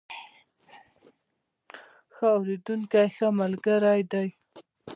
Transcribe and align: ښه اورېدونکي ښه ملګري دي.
ښه 2.13 2.27
اورېدونکي 2.37 3.03
ښه 3.15 3.27
ملګري 3.39 4.01
دي. 4.11 4.27